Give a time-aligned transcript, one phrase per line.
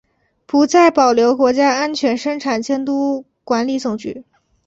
[0.47, 4.23] 不再保留国家安全生产监督管理总局。